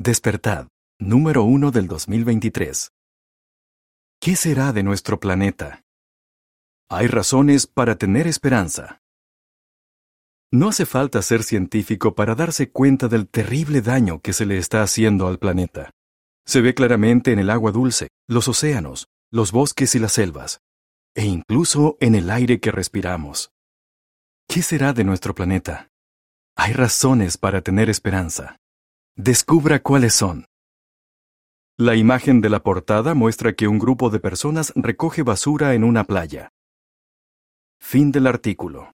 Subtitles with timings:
[0.00, 0.68] Despertad,
[1.00, 2.92] número 1 del 2023.
[4.20, 5.82] ¿Qué será de nuestro planeta?
[6.88, 9.00] Hay razones para tener esperanza.
[10.52, 14.84] No hace falta ser científico para darse cuenta del terrible daño que se le está
[14.84, 15.90] haciendo al planeta.
[16.46, 20.60] Se ve claramente en el agua dulce, los océanos, los bosques y las selvas,
[21.16, 23.50] e incluso en el aire que respiramos.
[24.48, 25.90] ¿Qué será de nuestro planeta?
[26.54, 28.60] Hay razones para tener esperanza.
[29.20, 30.44] Descubra cuáles son.
[31.76, 36.04] La imagen de la portada muestra que un grupo de personas recoge basura en una
[36.04, 36.50] playa.
[37.80, 38.92] Fin del artículo.